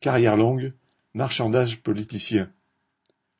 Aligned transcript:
Carrière 0.00 0.36
longue, 0.36 0.74
marchandage 1.12 1.80
politicien. 1.80 2.52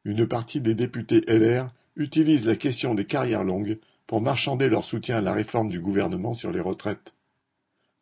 Une 0.04 0.26
partie 0.26 0.60
des 0.60 0.74
députés 0.74 1.20
LR 1.28 1.72
utilise 1.94 2.46
la 2.46 2.56
question 2.56 2.96
des 2.96 3.04
carrières 3.04 3.44
longues 3.44 3.78
pour 4.08 4.20
marchander 4.20 4.68
leur 4.68 4.82
soutien 4.82 5.18
à 5.18 5.20
la 5.20 5.32
réforme 5.32 5.68
du 5.68 5.78
gouvernement 5.78 6.34
sur 6.34 6.50
les 6.50 6.58
retraites. 6.58 7.14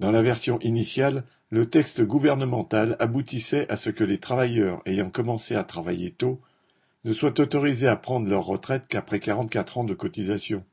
Dans 0.00 0.10
la 0.10 0.22
version 0.22 0.58
initiale, 0.60 1.24
le 1.50 1.68
texte 1.68 2.00
gouvernemental 2.00 2.96
aboutissait 2.98 3.70
à 3.70 3.76
ce 3.76 3.90
que 3.90 4.04
les 4.04 4.20
travailleurs 4.20 4.80
ayant 4.86 5.10
commencé 5.10 5.54
à 5.54 5.62
travailler 5.62 6.12
tôt 6.12 6.40
ne 7.04 7.12
soient 7.12 7.38
autorisés 7.38 7.88
à 7.88 7.96
prendre 7.96 8.26
leur 8.26 8.46
retraite 8.46 8.84
qu'après 8.88 9.20
44 9.20 9.76
ans 9.76 9.84
de 9.84 9.92
cotisation. 9.92 10.64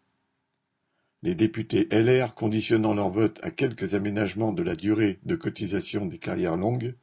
Les 1.21 1.35
députés 1.35 1.89
LR 1.91 2.33
conditionnant 2.33 2.93
leur 2.93 3.09
vote 3.09 3.41
à 3.43 3.51
quelques 3.51 3.93
aménagements 3.93 4.53
de 4.53 4.63
la 4.63 4.77
durée 4.77 5.19
de 5.25 5.35
cotisation 5.35 6.05
des 6.05 6.17
carrières 6.17 6.55
longues 6.55 6.95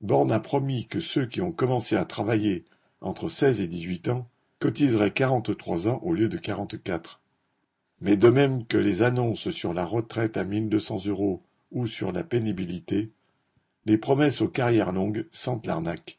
Borne 0.00 0.32
a 0.32 0.40
promis 0.40 0.86
que 0.86 1.00
ceux 1.00 1.26
qui 1.26 1.40
ont 1.40 1.52
commencé 1.52 1.96
à 1.96 2.04
travailler 2.04 2.64
entre 3.00 3.28
seize 3.28 3.60
et 3.60 3.66
dix-huit 3.66 4.08
ans 4.08 4.28
cotiseraient 4.58 5.12
quarante-trois 5.12 5.88
ans 5.88 6.00
au 6.02 6.12
lieu 6.12 6.28
de 6.28 6.38
quarante-quatre. 6.38 7.20
Mais 8.00 8.16
de 8.16 8.28
même 8.28 8.66
que 8.66 8.76
les 8.76 9.02
annonces 9.02 9.50
sur 9.50 9.72
la 9.72 9.84
retraite 9.84 10.36
à 10.36 10.44
deux 10.44 10.80
cents 10.80 11.04
euros 11.06 11.42
ou 11.70 11.86
sur 11.86 12.12
la 12.12 12.24
pénibilité, 12.24 13.10
les 13.84 13.98
promesses 13.98 14.40
aux 14.40 14.48
carrières 14.48 14.92
longues 14.92 15.26
sentent 15.32 15.66
l'arnaque. 15.66 16.18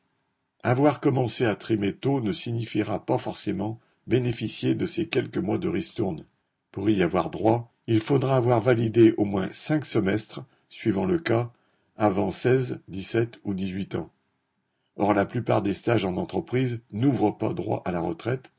Avoir 0.63 0.99
commencé 0.99 1.45
à 1.45 1.55
trimer 1.55 1.93
tôt 1.93 2.19
ne 2.21 2.31
signifiera 2.31 3.05
pas 3.05 3.17
forcément 3.17 3.79
bénéficier 4.07 4.73
de 4.73 4.85
ces 4.85 5.07
quelques 5.07 5.37
mois 5.37 5.57
de 5.57 5.67
ristourne. 5.67 6.25
Pour 6.71 6.89
y 6.89 7.03
avoir 7.03 7.29
droit, 7.29 7.73
il 7.87 7.99
faudra 7.99 8.37
avoir 8.37 8.59
validé 8.59 9.13
au 9.17 9.25
moins 9.25 9.49
cinq 9.51 9.85
semestres, 9.85 10.43
suivant 10.69 11.05
le 11.05 11.19
cas, 11.19 11.51
avant 11.97 12.31
seize, 12.31 12.79
dix-sept 12.87 13.39
ou 13.43 13.53
dix-huit 13.53 13.95
ans. 13.95 14.11
Or 14.95 15.13
la 15.13 15.25
plupart 15.25 15.61
des 15.61 15.73
stages 15.73 16.05
en 16.05 16.17
entreprise 16.17 16.79
n'ouvrent 16.91 17.37
pas 17.37 17.53
droit 17.53 17.81
à 17.85 17.91
la 17.91 17.99
retraite, 17.99 18.51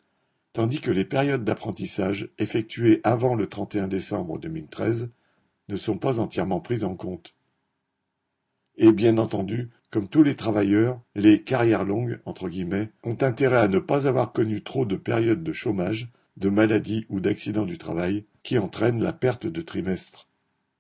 tandis 0.52 0.80
que 0.80 0.90
les 0.90 1.04
périodes 1.04 1.44
d'apprentissage 1.44 2.30
effectuées 2.38 3.00
avant 3.04 3.34
le 3.34 3.46
31 3.46 3.88
décembre 3.88 4.38
2013 4.38 5.10
ne 5.68 5.76
sont 5.76 5.98
pas 5.98 6.20
entièrement 6.20 6.60
prises 6.60 6.84
en 6.84 6.94
compte. 6.94 7.34
Et 8.76 8.92
bien 8.92 9.18
entendu, 9.18 9.70
comme 9.90 10.06
tous 10.06 10.22
les 10.22 10.36
travailleurs, 10.36 11.00
les 11.14 11.42
carrières 11.42 11.84
longues, 11.84 12.20
entre 12.24 12.48
guillemets, 12.48 12.90
ont 13.02 13.16
intérêt 13.20 13.58
à 13.58 13.68
ne 13.68 13.78
pas 13.78 14.06
avoir 14.06 14.32
connu 14.32 14.62
trop 14.62 14.84
de 14.84 14.96
périodes 14.96 15.42
de 15.42 15.52
chômage, 15.52 16.08
de 16.36 16.48
maladie 16.48 17.04
ou 17.08 17.18
d'accident 17.20 17.64
du 17.64 17.78
travail 17.78 18.24
qui 18.42 18.58
entraînent 18.58 19.02
la 19.02 19.12
perte 19.12 19.46
de 19.46 19.60
trimestres. 19.60 20.27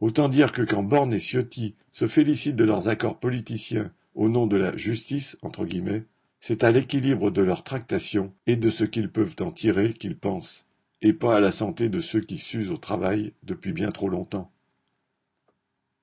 Autant 0.00 0.28
dire 0.28 0.52
que 0.52 0.62
quand 0.62 0.82
Borne 0.82 1.12
et 1.12 1.20
Ciotti 1.20 1.74
se 1.92 2.06
félicitent 2.06 2.56
de 2.56 2.64
leurs 2.64 2.88
accords 2.88 3.18
politiciens 3.18 3.92
au 4.14 4.28
nom 4.28 4.46
de 4.46 4.56
la 4.56 4.76
justice, 4.76 5.36
entre 5.42 5.64
guillemets, 5.64 6.04
c'est 6.40 6.64
à 6.64 6.70
l'équilibre 6.70 7.30
de 7.30 7.42
leurs 7.42 7.64
tractations 7.64 8.32
et 8.46 8.56
de 8.56 8.70
ce 8.70 8.84
qu'ils 8.84 9.10
peuvent 9.10 9.36
en 9.40 9.50
tirer 9.50 9.92
qu'ils 9.92 10.18
pensent, 10.18 10.66
et 11.02 11.12
pas 11.12 11.36
à 11.36 11.40
la 11.40 11.50
santé 11.50 11.88
de 11.88 12.00
ceux 12.00 12.20
qui 12.20 12.38
s'usent 12.38 12.70
au 12.70 12.76
travail 12.76 13.32
depuis 13.44 13.72
bien 13.72 13.90
trop 13.90 14.08
longtemps. 14.08 14.50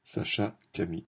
Sacha 0.03 0.57
Camille 0.71 1.03